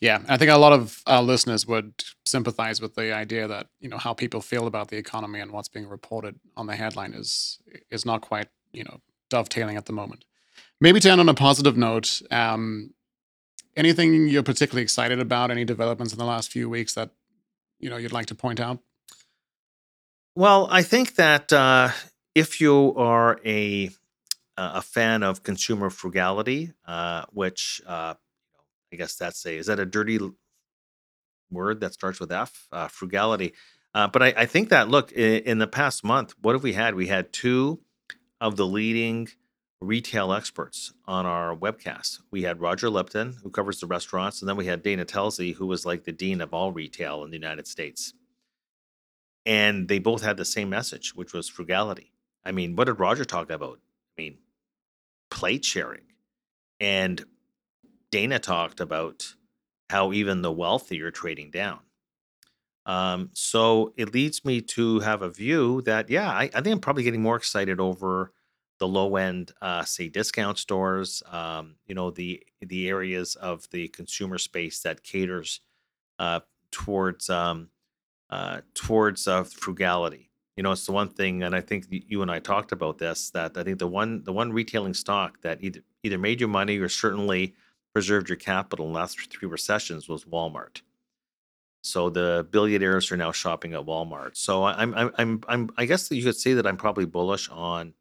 Yeah, 0.00 0.20
I 0.28 0.36
think 0.36 0.50
a 0.50 0.58
lot 0.58 0.72
of 0.72 1.00
our 1.06 1.22
listeners 1.22 1.64
would 1.66 1.94
sympathize 2.26 2.80
with 2.80 2.96
the 2.96 3.14
idea 3.14 3.46
that 3.46 3.68
you 3.78 3.88
know 3.88 3.98
how 3.98 4.12
people 4.12 4.40
feel 4.40 4.66
about 4.66 4.88
the 4.88 4.96
economy 4.96 5.38
and 5.38 5.52
what's 5.52 5.68
being 5.68 5.88
reported 5.88 6.40
on 6.56 6.66
the 6.66 6.74
headline 6.74 7.12
is 7.12 7.60
is 7.90 8.04
not 8.04 8.20
quite 8.20 8.48
you 8.72 8.82
know 8.82 9.00
dovetailing 9.30 9.76
at 9.76 9.86
the 9.86 9.92
moment. 9.92 10.24
Maybe 10.80 10.98
to 10.98 11.10
end 11.10 11.20
on 11.20 11.28
a 11.28 11.34
positive 11.34 11.76
note, 11.76 12.20
um, 12.32 12.90
anything 13.76 14.28
you're 14.28 14.42
particularly 14.42 14.82
excited 14.82 15.20
about? 15.20 15.50
Any 15.50 15.64
developments 15.64 16.12
in 16.12 16.18
the 16.18 16.24
last 16.24 16.50
few 16.50 16.68
weeks 16.68 16.94
that 16.94 17.10
you 17.78 17.90
know 17.90 17.96
you'd 17.96 18.12
like 18.12 18.26
to 18.26 18.34
point 18.34 18.60
out? 18.60 18.78
Well, 20.34 20.68
I 20.70 20.82
think 20.82 21.16
that 21.16 21.52
uh, 21.52 21.90
if 22.34 22.60
you 22.60 22.94
are 22.96 23.40
a 23.44 23.90
a 24.56 24.82
fan 24.82 25.22
of 25.22 25.42
consumer 25.42 25.90
frugality, 25.90 26.72
uh, 26.86 27.24
which 27.32 27.80
uh, 27.86 28.14
I 28.92 28.96
guess 28.96 29.16
that's 29.16 29.44
a 29.46 29.56
is 29.56 29.66
that 29.66 29.80
a 29.80 29.86
dirty 29.86 30.18
word 31.50 31.80
that 31.80 31.94
starts 31.94 32.20
with 32.20 32.32
F? 32.32 32.68
Uh, 32.72 32.88
frugality. 32.88 33.52
Uh, 33.94 34.08
but 34.08 34.22
I, 34.22 34.34
I, 34.38 34.46
think 34.46 34.70
that 34.70 34.88
look 34.88 35.12
in, 35.12 35.42
in, 35.42 35.58
the 35.58 35.66
past 35.66 36.02
month, 36.02 36.32
what 36.40 36.54
have 36.54 36.62
we 36.62 36.72
had? 36.72 36.94
We 36.94 37.08
had 37.08 37.30
two 37.30 37.80
of 38.40 38.56
the 38.56 38.66
leading 38.66 39.28
retail 39.82 40.32
experts 40.32 40.92
on 41.06 41.26
our 41.26 41.54
webcast. 41.56 42.20
We 42.30 42.42
had 42.42 42.60
Roger 42.60 42.88
Lipton, 42.88 43.36
who 43.42 43.50
covers 43.50 43.80
the 43.80 43.86
restaurants, 43.86 44.40
and 44.40 44.48
then 44.48 44.56
we 44.56 44.66
had 44.66 44.82
Dana 44.82 45.04
Telsey, 45.04 45.54
who 45.54 45.66
was 45.66 45.84
like 45.84 46.04
the 46.04 46.12
dean 46.12 46.40
of 46.40 46.54
all 46.54 46.72
retail 46.72 47.24
in 47.24 47.30
the 47.30 47.36
United 47.36 47.66
States. 47.66 48.14
And 49.44 49.88
they 49.88 49.98
both 49.98 50.22
had 50.22 50.36
the 50.36 50.44
same 50.44 50.70
message, 50.70 51.14
which 51.14 51.32
was 51.32 51.48
frugality. 51.48 52.12
I 52.44 52.52
mean, 52.52 52.76
what 52.76 52.84
did 52.84 53.00
Roger 53.00 53.24
talk 53.24 53.50
about? 53.50 53.80
I 54.16 54.22
mean, 54.22 54.38
plate 55.30 55.64
sharing 55.64 56.02
and 56.80 57.24
Dana 58.10 58.38
talked 58.38 58.80
about 58.80 59.34
how 59.88 60.12
even 60.12 60.42
the 60.42 60.52
wealthy 60.52 61.00
are 61.02 61.10
trading 61.10 61.50
down. 61.50 61.80
Um, 62.84 63.30
so 63.32 63.92
it 63.96 64.12
leads 64.12 64.44
me 64.44 64.60
to 64.62 64.98
have 65.00 65.22
a 65.22 65.30
view 65.30 65.82
that, 65.82 66.10
yeah, 66.10 66.28
I, 66.28 66.50
I, 66.52 66.60
think 66.60 66.68
I'm 66.68 66.80
probably 66.80 67.04
getting 67.04 67.22
more 67.22 67.36
excited 67.36 67.78
over 67.78 68.32
the 68.82 68.88
low 68.88 69.14
end, 69.14 69.52
uh, 69.62 69.84
say 69.84 70.08
discount 70.08 70.58
stores, 70.58 71.22
um, 71.30 71.76
you 71.86 71.94
know, 71.94 72.10
the 72.10 72.42
the 72.60 72.88
areas 72.88 73.36
of 73.36 73.70
the 73.70 73.86
consumer 73.86 74.38
space 74.38 74.80
that 74.80 75.04
caters 75.04 75.60
uh, 76.18 76.40
towards 76.72 77.30
um, 77.30 77.68
uh, 78.30 78.62
towards 78.74 79.28
uh, 79.28 79.44
frugality. 79.44 80.32
You 80.56 80.64
know, 80.64 80.72
it's 80.72 80.84
the 80.84 80.90
one 80.90 81.10
thing, 81.10 81.44
and 81.44 81.54
I 81.54 81.60
think 81.60 81.86
you 81.90 82.22
and 82.22 82.30
I 82.30 82.40
talked 82.40 82.72
about 82.72 82.98
this. 82.98 83.30
That 83.30 83.56
I 83.56 83.62
think 83.62 83.78
the 83.78 83.86
one 83.86 84.24
the 84.24 84.32
one 84.32 84.52
retailing 84.52 84.94
stock 84.94 85.40
that 85.42 85.62
either 85.62 85.82
either 86.02 86.18
made 86.18 86.40
you 86.40 86.48
money 86.48 86.76
or 86.78 86.88
certainly 86.88 87.54
preserved 87.94 88.28
your 88.28 88.36
capital 88.36 88.86
in 88.86 88.94
the 88.94 88.98
last 88.98 89.30
three 89.30 89.48
recessions 89.48 90.08
was 90.08 90.24
Walmart. 90.24 90.82
So 91.84 92.10
the 92.10 92.48
billionaires 92.50 93.12
are 93.12 93.16
now 93.16 93.30
shopping 93.30 93.74
at 93.74 93.86
Walmart. 93.86 94.36
So 94.36 94.64
I'm 94.64 94.92
I'm 94.94 95.12
I'm, 95.18 95.40
I'm 95.46 95.70
I 95.76 95.84
guess 95.84 96.10
you 96.10 96.24
could 96.24 96.34
say 96.34 96.54
that 96.54 96.66
I'm 96.66 96.76
probably 96.76 97.06
bullish 97.06 97.48
on 97.48 97.94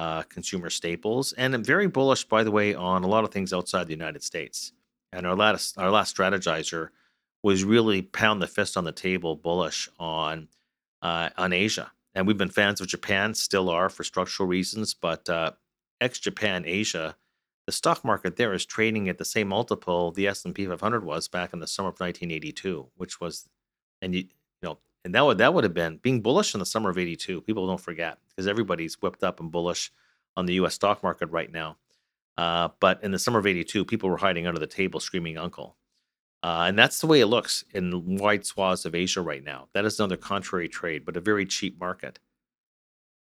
uh, 0.00 0.22
consumer 0.22 0.70
staples, 0.70 1.34
and 1.34 1.54
I'm 1.54 1.62
very 1.62 1.86
bullish, 1.86 2.24
by 2.24 2.42
the 2.42 2.50
way, 2.50 2.74
on 2.74 3.04
a 3.04 3.06
lot 3.06 3.22
of 3.24 3.30
things 3.30 3.52
outside 3.52 3.86
the 3.86 3.92
United 3.92 4.22
States. 4.22 4.72
And 5.12 5.26
our 5.26 5.36
last 5.36 5.76
our 5.76 5.90
last 5.90 6.16
strategizer 6.16 6.88
was 7.42 7.64
really 7.64 8.00
pound 8.00 8.40
the 8.40 8.46
fist 8.46 8.78
on 8.78 8.84
the 8.84 8.92
table, 8.92 9.36
bullish 9.36 9.90
on 9.98 10.48
uh, 11.02 11.28
on 11.36 11.52
Asia. 11.52 11.92
And 12.14 12.26
we've 12.26 12.38
been 12.38 12.48
fans 12.48 12.80
of 12.80 12.86
Japan, 12.86 13.34
still 13.34 13.68
are 13.68 13.90
for 13.90 14.02
structural 14.02 14.48
reasons, 14.48 14.94
but 14.94 15.28
uh, 15.28 15.52
ex 16.00 16.18
Japan 16.18 16.64
Asia 16.66 17.16
the 17.66 17.72
stock 17.72 18.04
market 18.04 18.36
there 18.36 18.52
is 18.52 18.64
trading 18.64 19.08
at 19.08 19.18
the 19.18 19.24
same 19.24 19.48
multiple 19.48 20.10
the 20.10 20.26
S&P 20.26 20.66
500 20.66 21.04
was 21.04 21.28
back 21.28 21.52
in 21.52 21.60
the 21.60 21.68
summer 21.68 21.90
of 21.90 22.00
1982, 22.00 22.88
which 22.96 23.20
was 23.20 23.48
and 24.02 24.14
you, 24.14 24.22
you 24.22 24.28
know, 24.62 24.78
and 25.04 25.14
that 25.14 25.24
would 25.24 25.38
that 25.38 25.54
would 25.54 25.64
have 25.64 25.74
been 25.74 25.98
being 25.98 26.20
bullish 26.20 26.54
in 26.54 26.60
the 26.60 26.66
summer 26.66 26.90
of 26.90 26.98
82. 26.98 27.40
People 27.42 27.66
don't 27.66 27.80
forget 27.80 28.18
because 28.28 28.46
everybody's 28.46 29.00
whipped 29.00 29.22
up 29.22 29.40
and 29.40 29.50
bullish 29.50 29.92
on 30.36 30.46
the 30.46 30.54
US 30.54 30.74
stock 30.74 31.02
market 31.02 31.30
right 31.30 31.50
now. 31.50 31.76
Uh, 32.36 32.68
but 32.80 33.02
in 33.02 33.10
the 33.10 33.18
summer 33.18 33.38
of 33.38 33.46
82, 33.46 33.84
people 33.84 34.08
were 34.08 34.16
hiding 34.16 34.46
under 34.46 34.60
the 34.60 34.66
table 34.66 35.00
screaming 35.00 35.36
uncle. 35.36 35.76
Uh, 36.42 36.64
and 36.68 36.78
that's 36.78 37.00
the 37.00 37.06
way 37.06 37.20
it 37.20 37.26
looks 37.26 37.64
in 37.74 38.16
wide 38.16 38.46
swaths 38.46 38.86
of 38.86 38.94
Asia 38.94 39.20
right 39.20 39.44
now. 39.44 39.68
That 39.74 39.84
is 39.84 39.98
another 39.98 40.16
contrary 40.16 40.68
trade, 40.68 41.04
but 41.04 41.16
a 41.16 41.20
very 41.20 41.44
cheap 41.44 41.78
market. 41.78 42.18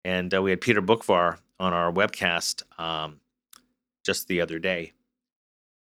And 0.05 0.34
uh, 0.34 0.41
we 0.41 0.51
had 0.51 0.62
Peter 0.62 0.81
Boockvar 0.81 1.39
on 1.60 1.74
our 1.74 1.91
webcast 1.91 2.62
um, 2.79 3.19
just 4.05 4.27
the 4.27 4.41
other 4.41 4.60
day, 4.60 4.93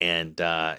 and 0.00 0.40
uh, 0.40 0.76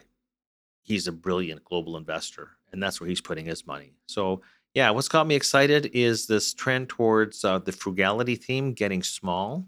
he's 0.82 1.08
a 1.08 1.12
brilliant 1.12 1.64
global 1.64 1.96
investor, 1.96 2.50
and 2.72 2.82
that's 2.82 3.00
where 3.00 3.08
he's 3.08 3.22
putting 3.22 3.46
his 3.46 3.68
money. 3.68 3.94
So, 4.08 4.42
yeah, 4.74 4.90
what's 4.92 5.08
got 5.08 5.28
me 5.28 5.36
excited 5.36 5.90
is 5.94 6.28
this 6.28 6.54
trend 6.54 6.90
towards 6.90 7.44
uh, 7.44 7.60
the 7.60 7.72
frugality 7.72 8.36
theme 8.36 8.74
getting 8.74 9.04
small. 9.04 9.68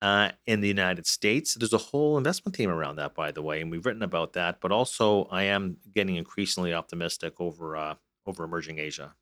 Uh, 0.00 0.32
in 0.46 0.60
the 0.60 0.66
United 0.66 1.06
States, 1.06 1.54
there's 1.54 1.72
a 1.72 1.78
whole 1.78 2.18
investment 2.18 2.56
theme 2.56 2.70
around 2.70 2.96
that, 2.96 3.14
by 3.14 3.30
the 3.30 3.40
way, 3.40 3.60
and 3.60 3.70
we've 3.70 3.86
written 3.86 4.02
about 4.02 4.32
that. 4.32 4.58
But 4.60 4.72
also, 4.72 5.26
I 5.26 5.44
am 5.44 5.76
getting 5.94 6.16
increasingly 6.16 6.74
optimistic 6.74 7.34
over 7.38 7.76
uh, 7.76 7.94
over 8.26 8.42
emerging 8.42 8.80
Asia. 8.80 9.14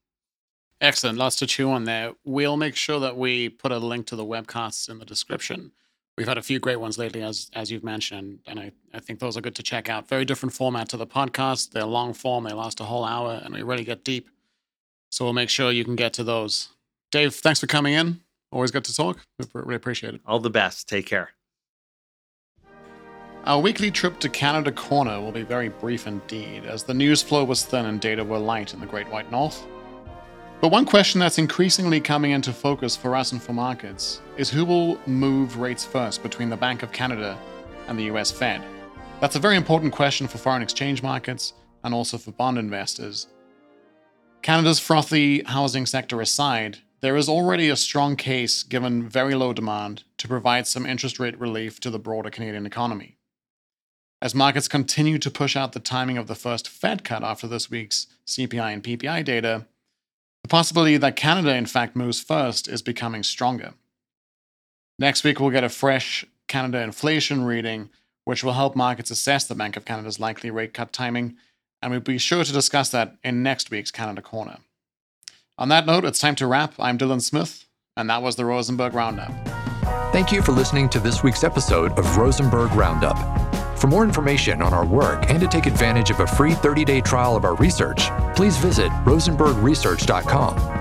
Excellent, 0.81 1.19
lots 1.19 1.37
to 1.37 1.47
chew 1.47 1.71
on 1.71 1.85
there. 1.85 2.15
We'll 2.25 2.57
make 2.57 2.77
sure 2.77 2.99
that 2.99 3.19
we 3.19 3.51
put 3.51 3.73
a 3.73 3.79
link 3.79 4.07
to 4.07 4.17
the 4.17 4.25
webcasts 4.25 4.89
in 4.89 4.99
the 4.99 5.05
description 5.05 5.73
we've 6.21 6.29
had 6.29 6.37
a 6.37 6.43
few 6.43 6.59
great 6.59 6.77
ones 6.77 6.99
lately, 6.99 7.23
as 7.23 7.51
as 7.55 7.71
you've 7.73 7.83
mentioned, 7.83 8.41
and 8.47 8.61
I, 8.61 8.73
I 8.93 9.01
think 9.01 9.21
those 9.21 9.39
are 9.39 9.41
good 9.41 9.55
to 9.55 9.63
check 9.63 9.89
out. 9.89 10.07
Very 10.07 10.27
different 10.27 10.53
format 10.53 10.87
to 10.91 10.99
the 10.99 11.07
podcast. 11.07 11.71
They're 11.71 11.85
long 11.85 12.13
form. 12.13 12.45
They 12.45 12.53
last 12.53 12.79
a 12.81 12.85
whole 12.85 13.07
hour, 13.07 13.41
and 13.43 13.55
we 13.55 13.63
really 13.63 13.85
get 13.85 14.05
deep. 14.05 14.29
So 15.11 15.25
we'll 15.25 15.35
make 15.35 15.51
sure 15.51 15.73
you 15.73 15.85
can 15.85 15.97
get 15.97 16.13
to 16.15 16.25
those. 16.25 16.69
Dave, 17.11 17.35
thanks 17.35 17.61
for 17.61 17.67
coming 17.67 17.95
in. 17.95 18.21
Always 18.53 18.71
good 18.71 18.85
to 18.85 18.95
talk. 18.95 19.19
We 19.39 19.47
really 19.55 19.75
appreciate 19.75 20.15
it. 20.15 20.21
All 20.27 20.41
the 20.41 20.51
best. 20.51 20.89
Take 20.89 21.07
care. 21.07 21.31
Our 23.45 23.61
weekly 23.61 23.91
trip 23.91 24.21
to 24.21 24.29
Canada 24.29 24.71
Corner 24.71 25.21
will 25.21 25.33
be 25.33 25.43
very 25.43 25.71
brief 25.71 26.07
indeed, 26.07 26.67
as 26.67 26.83
the 26.83 26.93
news 26.93 27.23
flow 27.23 27.43
was 27.43 27.65
thin 27.65 27.87
and 27.87 28.01
data 28.01 28.23
were 28.23 28.39
light 28.39 28.75
in 28.75 28.81
the 28.81 28.87
Great 28.87 29.09
White 29.09 29.31
North. 29.31 29.67
But 30.61 30.71
one 30.71 30.85
question 30.85 31.21
that's 31.21 31.39
increasingly 31.39 32.01
coming 32.01 32.33
into 32.33 32.53
focus 32.53 32.95
for 32.97 33.17
us 33.17 33.33
and 33.33 33.43
for 33.43 33.55
markets 33.55 34.21
is 34.37 34.51
who 34.51 34.67
will 34.67 35.01
move 35.07 35.57
rates 35.57 35.87
first 35.87 36.23
between 36.23 36.51
the 36.51 36.57
Bank 36.57 36.83
of 36.83 36.93
Canada 36.93 37.39
and 37.89 37.99
the 37.99 38.05
US 38.05 38.31
Fed? 38.31 38.63
That's 39.21 39.37
a 39.37 39.41
very 39.41 39.57
important 39.57 39.93
question 39.95 40.29
for 40.29 40.37
foreign 40.37 40.61
exchange 40.61 41.03
markets 41.03 41.55
and 41.83 41.95
also 41.95 42.19
for 42.19 42.33
bond 42.33 42.59
investors. 42.59 43.27
Canada's 44.43 44.79
frothy 44.79 45.43
housing 45.45 45.85
sector 45.85 46.21
aside, 46.21 46.79
there 47.01 47.17
is 47.17 47.29
already 47.29 47.69
a 47.69 47.77
strong 47.77 48.17
case, 48.17 48.63
given 48.63 49.09
very 49.09 49.35
low 49.35 49.53
demand, 49.53 50.05
to 50.19 50.29
provide 50.29 50.67
some 50.67 50.87
interest 50.87 51.19
rate 51.19 51.39
relief 51.39 51.79
to 51.81 51.91
the 51.91 51.99
broader 51.99 52.31
Canadian 52.31 52.67
economy. 52.67 53.17
As 54.23 54.35
markets 54.35 54.69
continue 54.69 55.19
to 55.19 55.31
push 55.31 55.57
out 55.57 55.73
the 55.73 55.81
timing 55.81 56.19
of 56.19 56.27
the 56.27 56.35
first 56.35 56.69
Fed 56.69 57.05
cut 57.05 57.23
after 57.23 57.47
this 57.47 57.71
week's 57.71 58.07
CPI 58.27 58.73
and 58.73 58.83
PPI 58.83 59.25
data, 59.25 59.67
the 60.43 60.49
possibility 60.49 60.97
that 60.97 61.17
Canada, 61.17 61.55
in 61.55 61.67
fact, 61.67 61.97
moves 61.97 62.21
first 62.21 62.69
is 62.69 62.83
becoming 62.83 63.23
stronger. 63.23 63.75
Next 64.99 65.25
week, 65.25 65.41
we'll 65.41 65.51
get 65.51 65.65
a 65.65 65.71
fresh 65.71 66.25
Canada 66.49 66.83
inflation 66.83 67.45
reading, 67.45 67.91
which 68.25 68.45
will 68.45 68.53
help 68.53 68.77
markets 68.77 69.11
assess 69.11 69.45
the 69.45 69.55
Bank 69.55 69.77
of 69.77 69.85
Canada's 69.85 70.21
likely 70.21 70.51
rate 70.51 70.75
cut 70.75 70.93
timing, 70.93 71.37
and 71.83 71.91
we'll 71.91 72.01
be 72.01 72.19
sure 72.19 72.45
to 72.45 72.53
discuss 72.53 72.91
that 72.91 73.17
in 73.23 73.43
next 73.43 73.71
week's 73.71 73.91
Canada 73.91 74.23
Corner. 74.23 74.59
On 75.59 75.69
that 75.69 75.87
note, 75.87 76.05
it's 76.05 76.19
time 76.19 76.35
to 76.37 76.47
wrap. 76.47 76.75
I'm 76.79 76.99
Dylan 76.99 77.21
Smith, 77.21 77.67
and 77.97 78.09
that 78.09 78.23
was 78.23 78.37
the 78.37 78.45
Rosenberg 78.45 78.95
Roundup. 78.95 79.33
Thank 80.13 80.33
you 80.33 80.43
for 80.43 80.53
listening 80.53 80.89
to 80.91 81.01
this 81.01 81.23
week's 81.23 81.45
episode 81.45 81.99
of 81.99 82.17
Rosenberg 82.17 82.73
Roundup. 82.73 83.19
For 83.79 83.87
more 83.87 84.05
information 84.05 84.61
on 84.61 84.75
our 84.75 84.85
work 84.85 85.31
and 85.31 85.41
to 85.41 85.49
take 85.49 85.67
advantage 85.67 86.11
of 86.11 86.21
a 86.21 86.27
free 86.27 86.53
30 86.53 86.85
day 86.85 87.01
trial 87.01 87.37
of 87.37 87.45
our 87.45 87.55
research, 87.57 88.11
please 88.37 88.57
visit 88.59 88.91
rosenbergresearch.com. 89.05 90.81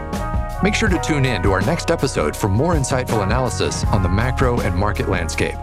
Make 0.62 0.76
sure 0.76 0.90
to 0.90 1.00
tune 1.00 1.26
in 1.26 1.42
to 1.44 1.54
our 1.54 1.62
next 1.62 1.92
episode 1.92 2.36
for 2.36 2.50
more 2.50 2.76
insightful 2.76 3.24
analysis 3.24 3.86
on 3.86 4.04
the 4.04 4.10
macro 4.10 4.60
and 4.60 4.76
market 4.76 5.08
landscape. 5.08 5.56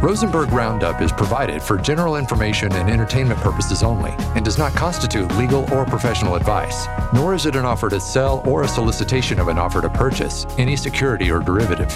Rosenberg 0.00 0.52
Roundup 0.52 1.02
is 1.02 1.10
provided 1.10 1.60
for 1.60 1.76
general 1.76 2.14
information 2.14 2.70
and 2.74 2.88
entertainment 2.88 3.40
purposes 3.40 3.82
only 3.82 4.12
and 4.36 4.44
does 4.44 4.56
not 4.56 4.72
constitute 4.72 5.28
legal 5.32 5.68
or 5.74 5.84
professional 5.84 6.36
advice, 6.36 6.86
nor 7.12 7.34
is 7.34 7.46
it 7.46 7.56
an 7.56 7.64
offer 7.64 7.90
to 7.90 7.98
sell 7.98 8.40
or 8.46 8.62
a 8.62 8.68
solicitation 8.68 9.40
of 9.40 9.48
an 9.48 9.58
offer 9.58 9.80
to 9.80 9.88
purchase 9.88 10.46
any 10.56 10.76
security 10.76 11.32
or 11.32 11.40
derivative. 11.40 11.92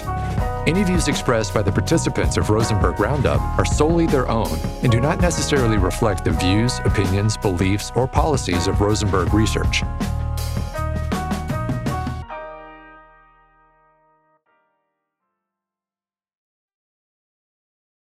Any 0.66 0.82
views 0.82 1.06
expressed 1.06 1.54
by 1.54 1.62
the 1.62 1.70
participants 1.70 2.36
of 2.36 2.50
Rosenberg 2.50 2.98
Roundup 2.98 3.40
are 3.56 3.64
solely 3.64 4.06
their 4.06 4.28
own 4.28 4.58
and 4.82 4.90
do 4.90 5.00
not 5.00 5.20
necessarily 5.20 5.78
reflect 5.78 6.24
the 6.24 6.32
views, 6.32 6.80
opinions, 6.84 7.36
beliefs, 7.36 7.92
or 7.94 8.08
policies 8.08 8.66
of 8.66 8.80
Rosenberg 8.80 9.32
Research. 9.32 9.84